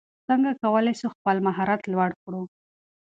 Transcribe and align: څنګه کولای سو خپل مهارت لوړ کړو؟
څنګه 0.27 0.51
کولای 0.61 0.95
سو 1.01 1.07
خپل 1.15 1.37
مهارت 1.47 1.81
لوړ 1.93 2.11
کړو؟ 2.23 2.41